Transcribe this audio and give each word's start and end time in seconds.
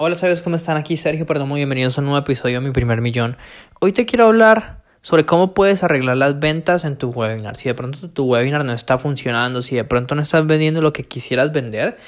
Hola, 0.00 0.14
¿sabes 0.14 0.42
cómo 0.42 0.54
están? 0.54 0.76
Aquí 0.76 0.96
Sergio 0.96 1.26
Perdón, 1.26 1.48
muy 1.48 1.58
bienvenidos 1.58 1.98
a 1.98 2.02
un 2.02 2.04
nuevo 2.04 2.20
episodio 2.20 2.60
de 2.60 2.66
Mi 2.68 2.72
Primer 2.72 3.00
Millón. 3.00 3.36
Hoy 3.80 3.90
te 3.90 4.06
quiero 4.06 4.26
hablar 4.26 4.80
sobre 5.02 5.26
cómo 5.26 5.54
puedes 5.54 5.82
arreglar 5.82 6.16
las 6.16 6.38
ventas 6.38 6.84
en 6.84 6.96
tu 6.96 7.10
webinar. 7.10 7.56
Si 7.56 7.68
de 7.68 7.74
pronto 7.74 8.08
tu 8.08 8.26
webinar 8.26 8.64
no 8.64 8.72
está 8.72 8.98
funcionando, 8.98 9.60
si 9.60 9.74
de 9.74 9.82
pronto 9.82 10.14
no 10.14 10.22
estás 10.22 10.46
vendiendo 10.46 10.82
lo 10.82 10.92
que 10.92 11.02
quisieras 11.02 11.50
vender, 11.50 11.98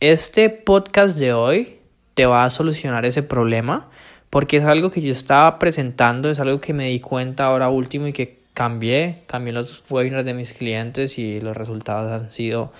este 0.00 0.50
podcast 0.50 1.18
de 1.18 1.32
hoy 1.32 1.78
te 2.12 2.26
va 2.26 2.44
a 2.44 2.50
solucionar 2.50 3.06
ese 3.06 3.22
problema 3.22 3.88
porque 4.28 4.58
es 4.58 4.64
algo 4.64 4.90
que 4.90 5.00
yo 5.00 5.10
estaba 5.10 5.58
presentando, 5.58 6.28
es 6.28 6.38
algo 6.38 6.60
que 6.60 6.74
me 6.74 6.88
di 6.88 7.00
cuenta 7.00 7.46
ahora 7.46 7.70
último 7.70 8.08
y 8.08 8.12
que 8.12 8.40
cambié, 8.52 9.22
cambié 9.26 9.54
los 9.54 9.82
webinars 9.88 10.26
de 10.26 10.34
mis 10.34 10.52
clientes 10.52 11.16
y 11.16 11.40
los 11.40 11.56
resultados 11.56 12.12
han 12.12 12.30
sido 12.30 12.74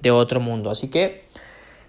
de 0.00 0.12
otro 0.12 0.38
mundo. 0.38 0.70
Así 0.70 0.86
que 0.86 1.24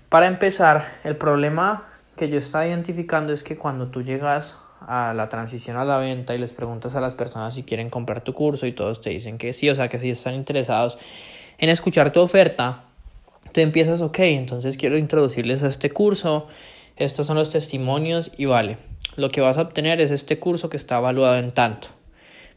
para 0.09 0.25
empezar, 0.25 0.99
el 1.03 1.15
problema 1.15 1.83
que 2.17 2.27
yo 2.27 2.37
estaba 2.39 2.67
identificando 2.67 3.31
es 3.31 3.43
que 3.43 3.55
cuando 3.55 3.87
tú 3.87 4.01
llegas 4.01 4.55
a 4.81 5.13
la 5.13 5.29
transición 5.29 5.77
a 5.77 5.85
la 5.85 5.97
venta 5.97 6.35
y 6.35 6.37
les 6.37 6.51
preguntas 6.51 6.95
a 6.95 7.01
las 7.01 7.15
personas 7.15 7.53
si 7.53 7.63
quieren 7.63 7.89
comprar 7.89 8.21
tu 8.21 8.33
curso 8.33 8.67
y 8.67 8.73
todos 8.73 9.01
te 9.01 9.11
dicen 9.11 9.37
que 9.37 9.53
sí, 9.53 9.69
o 9.69 9.75
sea 9.75 9.87
que 9.87 9.99
si 9.99 10.09
están 10.09 10.35
interesados 10.35 10.97
en 11.57 11.69
escuchar 11.69 12.11
tu 12.11 12.19
oferta, 12.19 12.83
tú 13.53 13.61
empiezas, 13.61 14.01
ok, 14.01 14.19
entonces 14.19 14.77
quiero 14.77 14.97
introducirles 14.97 15.63
a 15.63 15.67
este 15.67 15.89
curso, 15.89 16.47
estos 16.97 17.27
son 17.27 17.37
los 17.37 17.49
testimonios 17.49 18.31
y 18.37 18.45
vale, 18.45 18.77
lo 19.15 19.29
que 19.29 19.41
vas 19.41 19.57
a 19.57 19.61
obtener 19.61 20.01
es 20.01 20.11
este 20.11 20.39
curso 20.39 20.69
que 20.69 20.77
está 20.77 20.97
evaluado 20.97 21.37
en 21.37 21.51
tanto. 21.51 21.89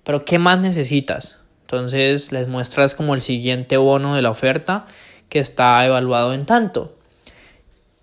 Pero 0.05 0.25
¿qué 0.25 0.39
más 0.39 0.59
necesitas? 0.59 1.39
Entonces 1.63 2.33
les 2.33 2.49
muestras 2.49 2.95
como 2.95 3.15
el 3.15 3.21
siguiente 3.21 3.77
bono 3.77 4.17
de 4.17 4.23
la 4.23 4.31
oferta 4.31 4.87
que 5.29 5.39
está 5.39 5.85
evaluado 5.87 6.35
en 6.35 6.47
tanto. 6.47 6.97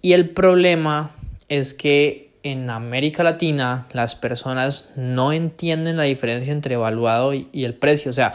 Y 0.01 0.13
el 0.13 0.29
problema 0.29 1.16
es 1.49 1.73
que 1.73 2.27
en 2.43 2.69
América 2.69 3.23
Latina 3.23 3.87
las 3.91 4.15
personas 4.15 4.91
no 4.95 5.31
entienden 5.31 5.97
la 5.97 6.03
diferencia 6.03 6.53
entre 6.53 6.75
evaluado 6.75 7.33
y, 7.33 7.47
el 7.53 7.73
precio. 7.73 8.09
O 8.09 8.13
sea, 8.13 8.33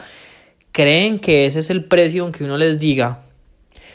creen 0.73 1.19
que 1.19 1.47
ese 1.47 1.61
es 1.61 1.71
el 1.71 1.85
precio 1.85 2.25
aunque 2.25 2.45
uno 2.45 2.57
les 2.57 2.79
diga. 2.79 3.23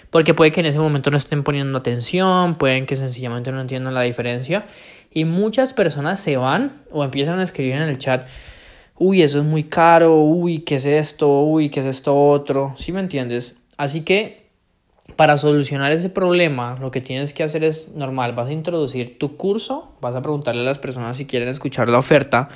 Porque 0.09 0.33
puede 0.33 0.51
que 0.51 0.61
en 0.61 0.67
ese 0.67 0.79
momento 0.79 1.11
no 1.11 1.17
estén 1.17 1.43
poniendo 1.43 1.77
atención, 1.77 2.57
pueden 2.57 2.85
que 2.85 2.95
sencillamente 2.95 3.51
no 3.51 3.59
entiendan 3.59 3.93
la 3.93 4.01
diferencia. 4.01 4.65
Y 5.11 5.25
muchas 5.25 5.73
personas 5.73 6.21
se 6.21 6.37
van 6.37 6.81
o 6.91 7.03
empiezan 7.03 7.39
a 7.39 7.43
escribir 7.43 7.73
en 7.73 7.83
el 7.83 7.97
chat, 7.97 8.25
uy, 8.97 9.21
eso 9.21 9.39
es 9.39 9.43
muy 9.43 9.63
caro, 9.63 10.15
uy, 10.15 10.59
¿qué 10.59 10.75
es 10.75 10.85
esto? 10.85 11.43
Uy, 11.43 11.69
¿qué 11.69 11.81
es 11.81 11.85
esto 11.85 12.15
otro? 12.15 12.73
¿Sí 12.77 12.91
me 12.91 12.99
entiendes? 12.99 13.55
Así 13.77 14.01
que 14.01 14.46
para 15.15 15.37
solucionar 15.37 15.91
ese 15.91 16.09
problema, 16.09 16.77
lo 16.79 16.91
que 16.91 17.01
tienes 17.01 17.33
que 17.33 17.43
hacer 17.43 17.63
es 17.63 17.89
normal, 17.89 18.33
vas 18.33 18.49
a 18.49 18.53
introducir 18.53 19.17
tu 19.17 19.37
curso, 19.37 19.91
vas 20.01 20.15
a 20.15 20.21
preguntarle 20.21 20.61
a 20.61 20.65
las 20.65 20.79
personas 20.79 21.17
si 21.17 21.25
quieren 21.25 21.47
escuchar 21.47 21.89
la 21.89 21.97
oferta, 21.97 22.49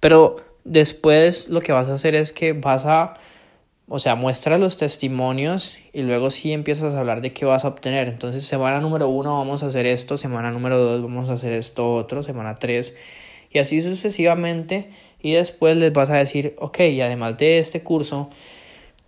pero 0.00 0.36
después 0.64 1.48
lo 1.48 1.60
que 1.60 1.72
vas 1.72 1.88
a 1.88 1.94
hacer 1.94 2.14
es 2.14 2.32
que 2.32 2.52
vas 2.52 2.86
a, 2.86 3.14
o 3.88 3.98
sea, 3.98 4.14
muestra 4.14 4.58
los 4.58 4.76
testimonios 4.76 5.76
y 5.92 6.02
luego 6.02 6.30
sí 6.30 6.52
empiezas 6.52 6.94
a 6.94 7.00
hablar 7.00 7.20
de 7.20 7.32
qué 7.32 7.44
vas 7.44 7.64
a 7.64 7.68
obtener. 7.68 8.08
Entonces, 8.08 8.44
semana 8.44 8.80
número 8.80 9.08
uno 9.08 9.38
vamos 9.38 9.62
a 9.62 9.66
hacer 9.66 9.86
esto, 9.86 10.16
semana 10.16 10.50
número 10.50 10.78
dos 10.78 11.02
vamos 11.02 11.30
a 11.30 11.34
hacer 11.34 11.52
esto 11.52 11.94
otro, 11.94 12.22
semana 12.22 12.56
tres 12.56 12.94
y 13.50 13.58
así 13.58 13.80
sucesivamente. 13.80 14.90
Y 15.20 15.32
después 15.32 15.76
les 15.76 15.92
vas 15.92 16.10
a 16.10 16.16
decir, 16.16 16.54
ok, 16.58 16.80
y 16.80 17.00
además 17.00 17.36
de 17.38 17.58
este 17.58 17.82
curso, 17.82 18.30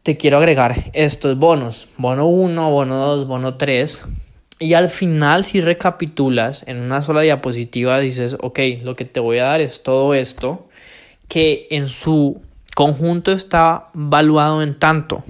te 0.03 0.17
quiero 0.17 0.39
agregar 0.39 0.91
estos 0.93 1.39
bonos, 1.39 1.89
bono 1.97 2.27
1, 2.27 2.71
bono 2.71 2.97
2, 2.97 3.27
bono 3.27 3.55
3. 3.57 4.05
Y 4.61 4.75
al 4.75 4.89
final, 4.89 5.45
si 5.45 5.61
recapitulas 5.61 6.65
en 6.67 6.79
una 6.81 7.03
sola 7.03 7.21
diapositiva, 7.21 8.01
dices, 8.01 8.37
ok, 8.41 8.59
lo 8.83 8.95
que 8.95 9.05
te 9.05 9.21
voy 9.21 9.39
a 9.39 9.45
dar 9.45 9.61
es 9.61 9.83
todo 9.83 10.15
esto, 10.15 10.69
que 11.29 11.69
en 11.71 11.89
su 11.89 12.41
conjunto 12.75 13.33
está 13.33 13.89
valuado 13.93 14.63
en 14.63 14.79
tanto. 14.79 15.23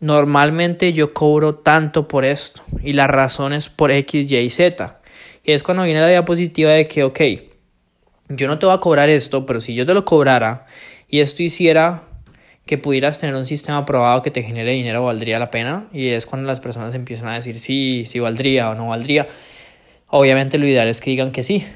Normalmente 0.00 0.92
yo 0.92 1.14
cobro 1.14 1.54
tanto 1.54 2.06
por 2.06 2.24
esto 2.24 2.62
y 2.82 2.92
la 2.92 3.06
razón 3.06 3.52
es 3.52 3.68
por 3.68 3.90
X, 3.90 4.30
Y, 4.30 4.50
Z. 4.50 5.00
Y 5.42 5.52
es 5.52 5.62
cuando 5.62 5.84
viene 5.84 6.00
la 6.00 6.08
diapositiva 6.08 6.72
de 6.72 6.86
que, 6.86 7.04
ok, 7.04 7.20
yo 8.28 8.48
no 8.48 8.58
te 8.58 8.66
voy 8.66 8.74
a 8.74 8.80
cobrar 8.80 9.08
esto, 9.08 9.46
pero 9.46 9.60
si 9.60 9.74
yo 9.74 9.86
te 9.86 9.94
lo 9.94 10.04
cobrara 10.04 10.66
y 11.08 11.20
esto 11.20 11.42
hiciera 11.42 12.02
que 12.66 12.78
pudieras 12.78 13.18
tener 13.18 13.34
un 13.34 13.44
sistema 13.44 13.84
probado 13.84 14.22
que 14.22 14.30
te 14.30 14.42
genere 14.42 14.72
dinero 14.72 15.04
valdría 15.04 15.38
la 15.38 15.50
pena 15.50 15.86
y 15.92 16.08
es 16.08 16.24
cuando 16.26 16.46
las 16.46 16.60
personas 16.60 16.94
empiezan 16.94 17.28
a 17.28 17.34
decir 17.34 17.58
sí, 17.60 18.04
sí 18.06 18.20
valdría 18.20 18.70
o 18.70 18.74
no 18.74 18.88
valdría. 18.88 19.26
Obviamente 20.08 20.58
lo 20.58 20.66
ideal 20.66 20.88
es 20.88 21.00
que 21.00 21.10
digan 21.10 21.30
que 21.30 21.42
sí. 21.42 21.66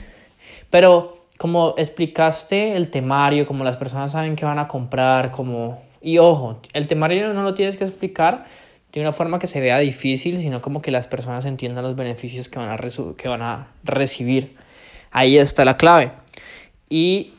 Pero 0.71 1.27
como 1.39 1.75
explicaste 1.77 2.77
el 2.77 2.91
temario, 2.91 3.47
como 3.47 3.65
las 3.65 3.77
personas 3.77 4.13
saben 4.13 4.37
que 4.37 4.45
van 4.45 4.59
a 4.59 4.69
comprar, 4.69 5.31
como... 5.31 5.83
Y 6.01 6.19
ojo, 6.19 6.61
el 6.73 6.87
temario 6.87 7.33
no 7.35 7.43
lo 7.43 7.55
tienes 7.55 7.77
que 7.77 7.85
explicar 7.85 8.45
de 8.93 9.01
una 9.01 9.13
forma 9.13 9.39
que 9.39 9.47
se 9.47 9.61
vea 9.61 9.79
difícil, 9.79 10.39
sino 10.39 10.63
como 10.63 10.81
que 10.81 10.91
las 10.91 11.07
personas 11.07 11.45
entiendan 11.45 11.85
los 11.85 11.97
beneficios 11.97 12.49
que 12.49 12.59
van 12.59 12.71
a, 12.71 12.79
que 13.17 13.29
van 13.29 13.43
a 13.43 13.69
recibir. 13.85 14.57
Ahí 15.11 15.39
está 15.39 15.65
la 15.65 15.77
clave. 15.77 16.13
Y 16.89 17.33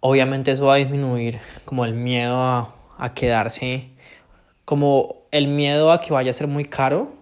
obviamente 0.00 0.52
eso 0.52 0.66
va 0.66 0.74
a 0.74 0.76
disminuir 0.78 1.40
como 1.64 1.84
el 1.84 1.94
miedo 1.94 2.36
a, 2.36 2.74
quedarse, 3.14 3.90
como 4.64 5.16
el 5.30 5.48
miedo 5.48 5.92
a 5.92 6.00
que 6.00 6.12
vaya 6.12 6.30
a 6.30 6.34
ser 6.34 6.46
muy 6.46 6.64
caro, 6.64 7.12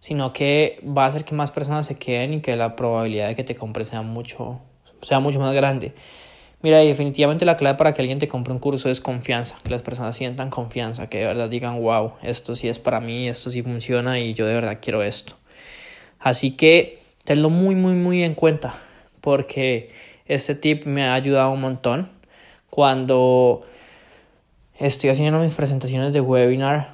sino 0.00 0.32
que 0.32 0.80
va 0.84 1.04
a 1.04 1.08
hacer 1.08 1.24
que 1.24 1.34
más 1.34 1.50
personas 1.50 1.86
se 1.86 1.96
queden 1.96 2.34
y 2.34 2.40
que 2.40 2.56
la 2.56 2.76
probabilidad 2.76 3.28
de 3.28 3.34
que 3.34 3.44
te 3.44 3.56
compre 3.56 3.84
sea 3.84 4.02
mucho, 4.02 4.60
sea 5.02 5.20
mucho 5.20 5.40
más 5.40 5.54
grande. 5.54 5.94
Mira, 6.60 6.78
definitivamente 6.78 7.44
la 7.44 7.56
clave 7.56 7.78
para 7.78 7.94
que 7.94 8.02
alguien 8.02 8.18
te 8.18 8.26
compre 8.26 8.52
un 8.52 8.58
curso 8.58 8.90
es 8.90 9.00
confianza, 9.00 9.56
que 9.62 9.70
las 9.70 9.82
personas 9.82 10.16
sientan 10.16 10.50
confianza, 10.50 11.08
que 11.08 11.18
de 11.18 11.26
verdad 11.26 11.48
digan, 11.48 11.80
wow, 11.80 12.14
esto 12.22 12.56
sí 12.56 12.68
es 12.68 12.80
para 12.80 13.00
mí, 13.00 13.28
esto 13.28 13.50
sí 13.50 13.62
funciona 13.62 14.18
y 14.18 14.34
yo 14.34 14.44
de 14.44 14.54
verdad 14.54 14.78
quiero 14.80 15.02
esto. 15.04 15.36
Así 16.18 16.56
que 16.56 16.98
tenlo 17.24 17.48
muy, 17.48 17.76
muy, 17.76 17.94
muy 17.94 18.24
en 18.24 18.34
cuenta, 18.34 18.74
porque 19.20 19.92
este 20.28 20.54
tip 20.54 20.86
me 20.86 21.04
ha 21.04 21.14
ayudado 21.14 21.50
un 21.50 21.60
montón. 21.60 22.10
Cuando 22.70 23.62
estoy 24.78 25.10
haciendo 25.10 25.40
mis 25.40 25.54
presentaciones 25.54 26.12
de 26.12 26.20
webinar, 26.20 26.90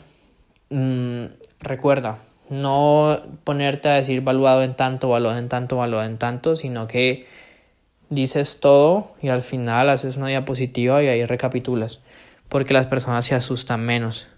mm, 0.71 1.25
recuerda, 1.61 2.19
no 2.49 3.21
ponerte 3.45 3.89
a 3.89 3.95
decir 3.95 4.21
valuado 4.23 4.63
en 4.63 4.75
tanto, 4.75 5.09
valuado 5.09 5.39
en 5.39 5.49
tanto, 5.49 5.77
valuado 5.77 6.07
en 6.07 6.19
tanto, 6.19 6.55
sino 6.55 6.87
que 6.87 7.27
dices 8.11 8.61
todo 8.61 9.13
y 9.21 9.29
al 9.29 9.43
final 9.43 9.89
haces 9.89 10.17
una 10.17 10.29
diapositiva 10.29 11.03
y 11.03 11.09
ahí 11.09 11.25
recapitulas, 11.25 12.01
porque 12.49 12.75
las 12.75 12.87
personas 12.87 13.25
se 13.25 13.35
asustan 13.35 13.81
menos. 13.81 14.29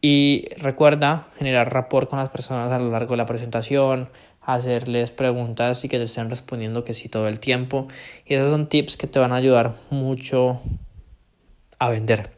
Y 0.00 0.46
recuerda 0.58 1.28
generar 1.38 1.72
rapport 1.72 2.08
con 2.08 2.18
las 2.18 2.28
personas 2.30 2.70
a 2.72 2.78
lo 2.78 2.90
largo 2.90 3.12
de 3.12 3.16
la 3.16 3.26
presentación, 3.26 4.08
hacerles 4.46 5.10
preguntas 5.10 5.84
y 5.84 5.88
que 5.88 5.98
te 5.98 6.04
estén 6.04 6.30
respondiendo 6.30 6.84
que 6.84 6.94
sí 6.94 7.08
todo 7.08 7.26
el 7.28 7.40
tiempo. 7.40 7.88
Y 8.24 8.34
esos 8.34 8.50
son 8.50 8.68
tips 8.68 8.96
que 8.96 9.08
te 9.08 9.18
van 9.18 9.32
a 9.32 9.36
ayudar 9.36 9.74
mucho 9.90 10.60
a 11.78 11.90
vender. 11.90 12.30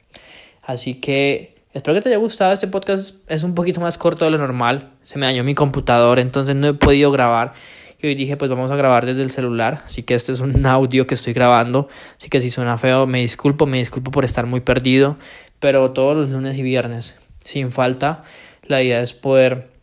Así 0.63 0.95
que 0.95 1.55
espero 1.73 1.95
que 1.95 2.01
te 2.01 2.09
haya 2.09 2.19
gustado. 2.19 2.53
Este 2.53 2.67
podcast 2.67 3.15
es 3.29 3.43
un 3.43 3.55
poquito 3.55 3.81
más 3.81 3.99
corto 3.99 4.25
de 4.25 4.31
lo 4.31 4.39
normal. 4.39 4.89
Se 5.05 5.19
me 5.19 5.27
dañó 5.27 5.45
mi 5.45 5.55
computador, 5.55 6.19
entonces 6.19 6.57
no 6.57 6.69
he 6.69 6.75
podido 6.75 7.13
grabar. 7.13 7.53
Y 8.01 8.07
hoy 8.07 8.15
dije, 8.15 8.37
pues 8.37 8.49
vamos 8.49 8.71
a 8.71 8.77
grabar 8.77 9.05
desde 9.05 9.23
el 9.23 9.31
celular. 9.31 9.83
Así 9.85 10.03
que 10.03 10.15
este 10.15 10.33
es 10.33 10.41
un 10.41 10.65
audio 10.65 11.07
que 11.07 11.15
estoy 11.15 11.35
grabando. 11.35 11.89
Así 12.17 12.31
que 12.31 12.41
si 12.41 12.51
suena 12.51 12.79
feo, 12.79 13.07
me 13.07 13.21
disculpo, 13.21 13.67
me 13.67 13.79
disculpo 13.79 14.11
por 14.11 14.25
estar 14.25 14.47
muy 14.47 14.61
perdido. 14.61 15.19
Pero 15.61 15.91
todos 15.91 16.17
los 16.17 16.31
lunes 16.31 16.57
y 16.57 16.63
viernes, 16.63 17.17
sin 17.45 17.71
falta, 17.71 18.25
la 18.63 18.83
idea 18.83 19.03
es 19.03 19.13
poder 19.13 19.78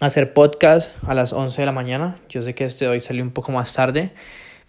hacer 0.00 0.32
podcast 0.32 0.96
a 1.06 1.14
las 1.14 1.34
11 1.34 1.60
de 1.60 1.66
la 1.66 1.72
mañana. 1.72 2.16
Yo 2.30 2.40
sé 2.40 2.54
que 2.54 2.64
este 2.64 2.88
hoy 2.88 3.00
salió 3.00 3.22
un 3.22 3.30
poco 3.30 3.52
más 3.52 3.74
tarde, 3.74 4.12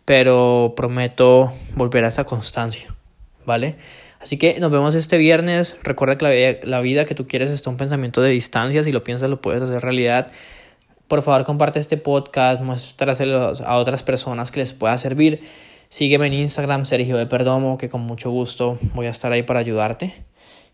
pero 0.03 0.73
prometo 0.75 1.53
volver 1.75 2.03
a 2.03 2.09
esta 2.09 2.25
constancia, 2.25 2.93
¿vale? 3.45 3.77
Así 4.19 4.37
que 4.37 4.59
nos 4.59 4.71
vemos 4.71 4.93
este 4.93 5.17
viernes. 5.17 5.77
Recuerda 5.83 6.17
que 6.17 6.25
la 6.25 6.31
vida, 6.31 6.59
la 6.63 6.81
vida 6.81 7.05
que 7.05 7.15
tú 7.15 7.27
quieres 7.27 7.49
está 7.49 7.69
un 7.69 7.77
pensamiento 7.77 8.21
de 8.21 8.29
distancia. 8.29 8.83
Si 8.83 8.91
lo 8.91 9.03
piensas, 9.05 9.29
lo 9.29 9.41
puedes 9.41 9.63
hacer 9.63 9.81
realidad. 9.81 10.31
Por 11.07 11.21
favor, 11.21 11.45
comparte 11.45 11.79
este 11.79 11.97
podcast, 11.97 12.61
muéstraselo 12.61 13.53
a 13.65 13.77
otras 13.77 14.03
personas 14.03 14.51
que 14.51 14.59
les 14.59 14.73
pueda 14.73 14.97
servir. 14.97 15.43
Sígueme 15.89 16.27
en 16.27 16.33
Instagram, 16.33 16.85
Sergio 16.85 17.17
de 17.17 17.25
Perdomo, 17.25 17.77
que 17.77 17.89
con 17.89 18.01
mucho 18.01 18.29
gusto 18.31 18.77
voy 18.93 19.07
a 19.07 19.09
estar 19.09 19.31
ahí 19.31 19.43
para 19.43 19.59
ayudarte. 19.59 20.13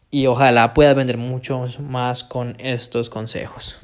Y 0.09 0.25
ojalá 0.25 0.73
puedas 0.73 0.95
vender 0.95 1.17
mucho 1.17 1.65
más 1.79 2.23
con 2.23 2.55
estos 2.59 3.09
consejos. 3.09 3.79